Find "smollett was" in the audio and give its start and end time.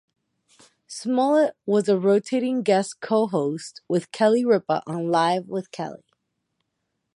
0.87-1.87